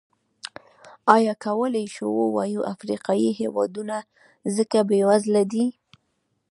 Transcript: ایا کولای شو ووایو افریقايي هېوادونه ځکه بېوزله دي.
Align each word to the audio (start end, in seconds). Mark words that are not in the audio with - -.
ایا 1.15 1.33
کولای 1.45 1.85
شو 1.95 2.05
ووایو 2.19 2.67
افریقايي 2.73 3.29
هېوادونه 3.39 3.97
ځکه 4.55 4.77
بېوزله 4.89 5.43
دي. 5.51 5.65